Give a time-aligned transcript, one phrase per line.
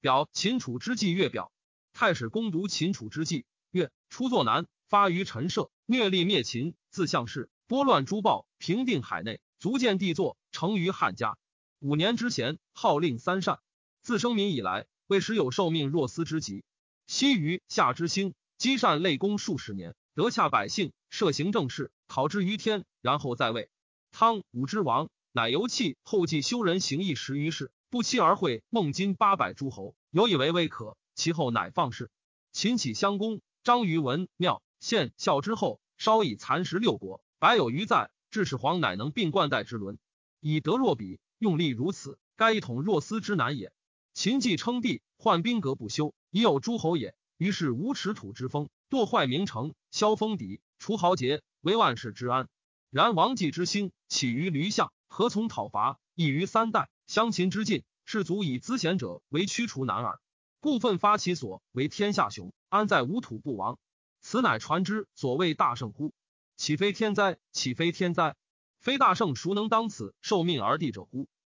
[0.00, 1.50] 表秦楚之际月表。
[1.92, 11.36] 太史公读秦楚之际，曰：初作难，发于陈涉，虐力灭秦，自项氏，拨乱诸暴，平定海内，足见帝作，成于汉家。
[11.80, 13.58] 五年之前，号令三善。
[14.02, 16.64] 自生民以来，未时有受命若斯之极。
[17.08, 23.68] 昔于夏之兴，积善累功数十年，得洽百姓，设行政事，考之于天，然后在位。
[24.12, 30.96] 汤武之王，乃由弃后继修人行义十余世，不期而会孟津八百诸侯，有以为未可。
[31.14, 32.10] 其后乃放肆。
[32.52, 38.10] 秦起襄公，张于文庙献孝之后，稍以蚕食六国，百有余在。
[38.30, 39.98] 至始皇乃能并冠带之伦，
[40.40, 43.72] 以德若比，用力如此，该一统若斯之难也。
[44.12, 47.14] 秦既称帝，患兵革不休，已有诸侯也。
[47.38, 52.48] 于是无耻土之风，堕坏名城，削封邸，除豪杰，为万世之安。
[52.90, 55.98] 然王继之兴起于驴象，何从讨伐？
[56.14, 56.90] 异于三代。
[57.08, 60.20] 乡秦之尽，士卒以资贤者为驱除难耳。
[60.60, 63.78] 故奋发其所为天下雄，安在无土不亡？
[64.20, 66.12] 此乃传之所谓大圣乎？
[66.58, 67.38] 岂非天灾？
[67.50, 68.36] 岂非天灾？
[68.78, 71.28] 非大圣孰能当此受命而地者乎？